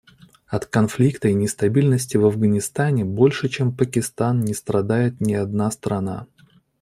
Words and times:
От 0.49 0.65
конфликта 0.65 1.27
и 1.27 1.35
нестабильности 1.35 2.17
в 2.17 2.25
Афганистане 2.25 3.05
больше 3.05 3.49
чем 3.49 3.71
Пакистан 3.71 4.39
не 4.39 4.55
страдает 4.55 5.21
ни 5.21 5.35
одна 5.35 5.69
страна. 5.69 6.25